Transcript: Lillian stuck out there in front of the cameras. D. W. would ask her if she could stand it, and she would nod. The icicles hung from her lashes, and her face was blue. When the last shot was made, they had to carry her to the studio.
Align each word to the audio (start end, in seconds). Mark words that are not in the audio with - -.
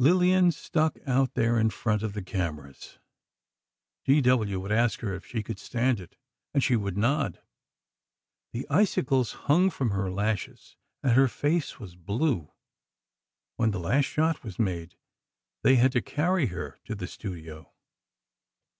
Lillian 0.00 0.50
stuck 0.50 0.98
out 1.06 1.34
there 1.34 1.56
in 1.56 1.70
front 1.70 2.02
of 2.02 2.12
the 2.12 2.20
cameras. 2.20 2.98
D. 4.04 4.20
W. 4.20 4.58
would 4.58 4.72
ask 4.72 4.98
her 5.02 5.14
if 5.14 5.24
she 5.24 5.40
could 5.44 5.60
stand 5.60 6.00
it, 6.00 6.16
and 6.52 6.64
she 6.64 6.74
would 6.74 6.96
nod. 6.96 7.40
The 8.52 8.66
icicles 8.70 9.34
hung 9.46 9.70
from 9.70 9.90
her 9.90 10.10
lashes, 10.10 10.74
and 11.00 11.12
her 11.12 11.28
face 11.28 11.78
was 11.78 11.94
blue. 11.94 12.50
When 13.54 13.70
the 13.70 13.78
last 13.78 14.06
shot 14.06 14.42
was 14.42 14.58
made, 14.58 14.96
they 15.62 15.76
had 15.76 15.92
to 15.92 16.02
carry 16.02 16.46
her 16.46 16.80
to 16.86 16.96
the 16.96 17.06
studio. 17.06 17.72